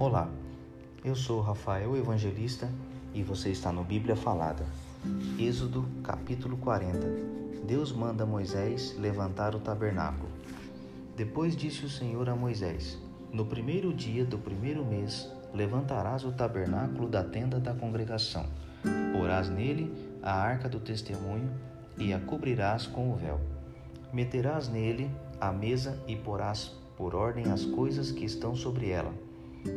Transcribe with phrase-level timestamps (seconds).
[0.00, 0.30] Olá,
[1.04, 2.72] eu sou Rafael Evangelista
[3.12, 4.64] e você está no Bíblia Falada.
[5.38, 7.06] Êxodo capítulo 40
[7.66, 10.30] Deus manda Moisés levantar o tabernáculo.
[11.14, 12.96] Depois disse o Senhor a Moisés:
[13.30, 18.46] No primeiro dia do primeiro mês levantarás o tabernáculo da tenda da congregação.
[19.12, 21.50] Porás nele a arca do testemunho
[21.98, 23.38] e a cobrirás com o véu.
[24.14, 29.12] Meterás nele a mesa e porás por ordem as coisas que estão sobre ela.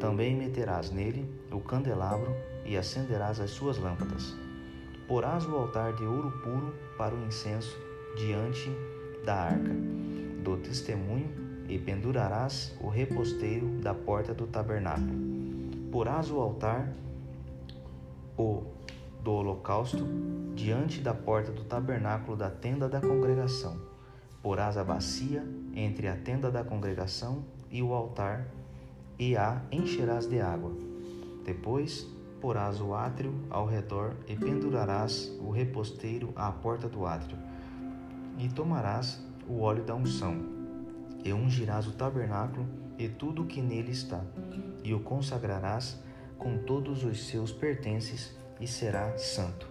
[0.00, 2.34] Também meterás nele o candelabro
[2.64, 4.34] e acenderás as suas lâmpadas.
[5.06, 7.76] Porás o altar de ouro puro para o incenso
[8.16, 8.70] diante
[9.24, 9.72] da arca
[10.42, 11.28] do testemunho
[11.68, 15.14] e pendurarás o reposteiro da porta do tabernáculo.
[15.90, 16.92] Porás o altar
[18.36, 18.62] o
[19.22, 20.06] do holocausto
[20.54, 23.96] diante da porta do tabernáculo da tenda da congregação
[24.46, 28.46] porás a bacia entre a tenda da congregação e o altar,
[29.18, 30.72] e a encherás de água.
[31.44, 32.06] Depois
[32.40, 37.38] porás o átrio ao redor e pendurarás o reposteiro à porta do átrio.
[38.38, 40.44] E tomarás o óleo da unção,
[41.24, 42.66] e ungirás o tabernáculo
[42.98, 44.22] e tudo o que nele está,
[44.84, 45.98] e o consagrarás
[46.38, 49.68] com todos os seus pertences, e será santo.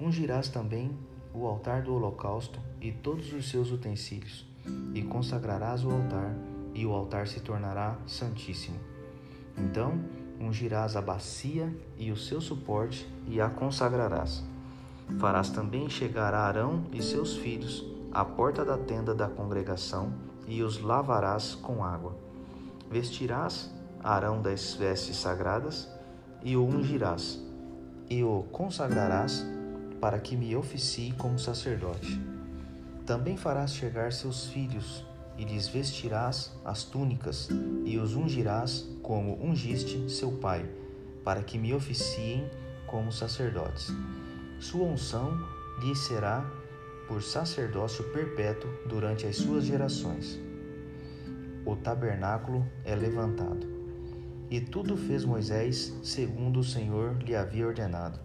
[0.00, 0.90] Ungirás também
[1.32, 4.46] o altar do holocausto e todos os seus utensílios,
[4.94, 6.34] e consagrarás o altar,
[6.74, 8.78] e o altar se tornará santíssimo.
[9.56, 10.00] Então
[10.42, 14.42] ungirás a bacia e o seu suporte, e a consagrarás.
[15.18, 20.12] Farás também chegar a Arão e seus filhos à porta da tenda da congregação,
[20.46, 22.16] e os lavarás com água.
[22.90, 25.88] Vestirás Arão das vestes sagradas,
[26.42, 27.40] e o ungirás,
[28.10, 29.46] e o consagrarás
[30.00, 32.20] para que me oficie como sacerdote.
[33.06, 35.06] Também farás chegar seus filhos,
[35.42, 37.48] e lhes vestirás as túnicas,
[37.84, 40.64] e os ungirás como ungiste seu pai,
[41.24, 42.48] para que me oficiem
[42.86, 43.92] como sacerdotes.
[44.60, 45.36] Sua unção
[45.82, 46.48] lhe será
[47.08, 50.38] por sacerdócio perpétuo durante as suas gerações.
[51.66, 53.66] O tabernáculo é levantado.
[54.48, 58.20] E tudo fez Moisés segundo o Senhor lhe havia ordenado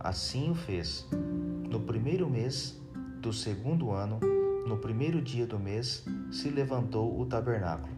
[0.00, 1.06] Assim o fez.
[1.12, 2.80] No primeiro mês
[3.20, 4.18] do segundo ano,
[4.66, 7.92] no primeiro dia do mês, se levantou o tabernáculo.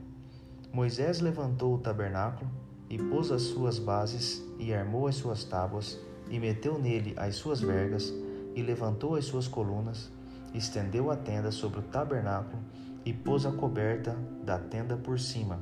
[0.73, 2.51] Moisés levantou o tabernáculo
[2.89, 5.99] e pôs as suas bases e armou as suas tábuas
[6.31, 8.13] e meteu nele as suas vergas
[8.55, 10.11] e levantou as suas colunas,
[10.55, 12.63] estendeu a tenda sobre o tabernáculo
[13.05, 15.61] e pôs a coberta da tenda por cima,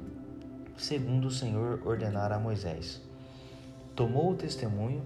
[0.76, 3.02] segundo o Senhor ordenara a Moisés.
[3.96, 5.02] Tomou o testemunho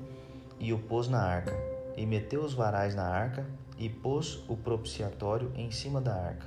[0.61, 1.55] e o pôs na arca,
[1.97, 3.47] e meteu os varais na arca,
[3.79, 6.47] e pôs o propiciatório em cima da arca.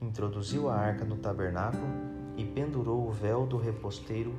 [0.00, 1.86] Introduziu a arca no tabernáculo
[2.36, 4.34] e pendurou o véu do reposteiro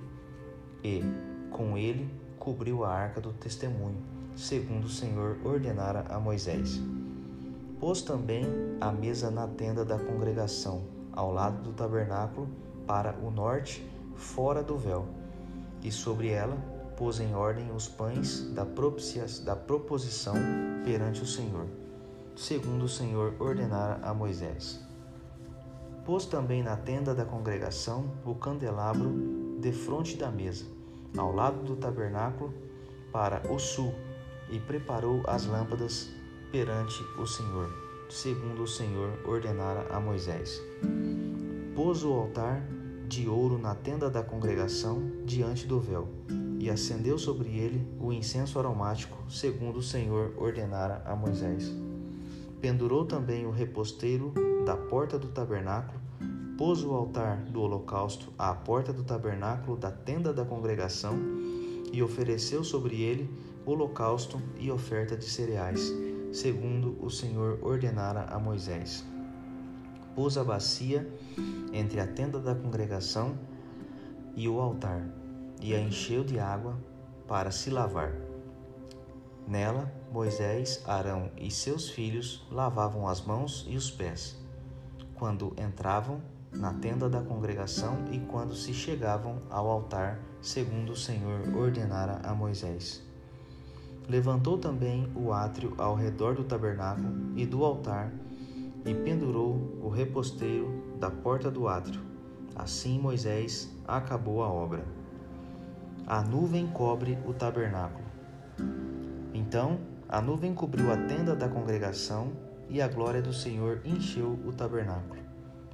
[0.83, 1.01] e,
[1.51, 3.97] com ele, cobriu a arca do testemunho,
[4.35, 6.81] segundo o Senhor ordenara a Moisés.
[7.79, 8.43] Pôs também
[8.81, 12.47] a mesa na tenda da congregação, ao lado do tabernáculo,
[12.85, 13.85] para o norte,
[14.15, 15.07] fora do véu,
[15.81, 16.57] e sobre ela
[16.97, 20.35] pôs em ordem os pães da, da proposição
[20.83, 21.65] perante o Senhor,
[22.35, 24.79] segundo o Senhor ordenara a Moisés.
[26.05, 30.65] Pôs também na tenda da congregação o candelabro defronte da mesa,
[31.17, 32.53] ao lado do tabernáculo,
[33.11, 33.93] para o sul,
[34.51, 36.09] e preparou as lâmpadas
[36.51, 37.69] perante o Senhor,
[38.09, 40.61] segundo o Senhor ordenara a Moisés.
[41.75, 42.61] Pôs o altar
[43.07, 46.07] de ouro na tenda da congregação diante do véu
[46.59, 51.92] e acendeu sobre ele o incenso aromático, segundo o Senhor ordenara a Moisés.
[52.63, 54.33] Pendurou também o reposteiro
[54.65, 55.99] da porta do tabernáculo,
[56.57, 61.19] pôs o altar do holocausto à porta do tabernáculo da tenda da congregação
[61.91, 63.29] e ofereceu sobre ele
[63.65, 65.93] holocausto e oferta de cereais,
[66.31, 69.03] segundo o Senhor ordenara a Moisés.
[70.15, 71.05] Pôs a bacia
[71.73, 73.37] entre a tenda da congregação
[74.37, 75.05] e o altar
[75.61, 76.77] e a encheu de água
[77.27, 78.13] para se lavar.
[79.45, 84.37] Nela, Moisés, Arão e seus filhos lavavam as mãos e os pés,
[85.15, 86.21] quando entravam
[86.51, 92.35] na tenda da congregação e quando se chegavam ao altar, segundo o Senhor ordenara a
[92.35, 93.01] Moisés.
[94.07, 98.13] Levantou também o átrio ao redor do tabernáculo e do altar
[98.85, 102.01] e pendurou o reposteiro da porta do átrio.
[102.55, 104.85] Assim Moisés acabou a obra
[106.05, 108.03] a nuvem cobre o tabernáculo.
[109.33, 109.79] Então
[110.13, 112.33] a nuvem cobriu a tenda da congregação
[112.69, 115.19] e a glória do Senhor encheu o tabernáculo.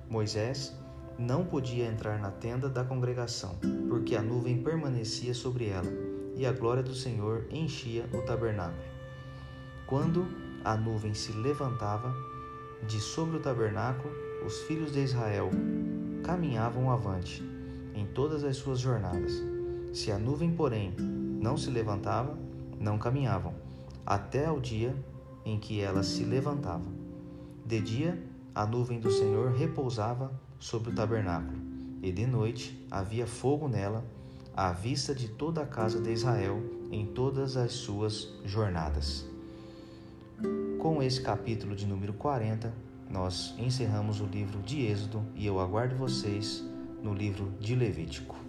[0.10, 0.74] Moisés
[1.18, 3.58] não podia entrar na tenda da congregação,
[3.90, 5.92] porque a nuvem permanecia sobre ela,
[6.38, 8.82] e a glória do Senhor enchia o tabernáculo.
[9.86, 10.26] Quando
[10.64, 12.16] a nuvem se levantava
[12.88, 14.10] de sobre o tabernáculo,
[14.46, 15.50] os filhos de Israel
[16.24, 17.44] caminhavam avante
[17.94, 19.34] em todas as suas jornadas.
[19.94, 22.38] Se a nuvem, porém, não se levantava,
[22.80, 23.54] não caminhavam,
[24.10, 24.96] até ao dia
[25.46, 26.90] em que ela se levantava.
[27.64, 28.20] De dia,
[28.56, 31.60] a nuvem do Senhor repousava sobre o tabernáculo,
[32.02, 34.04] e de noite havia fogo nela,
[34.56, 36.60] à vista de toda a casa de Israel
[36.92, 39.28] em todas as suas jornadas.
[40.80, 42.74] Com esse capítulo de número 40,
[43.12, 46.66] nós encerramos o livro de Êxodo e eu aguardo vocês
[47.04, 48.49] no livro de Levítico.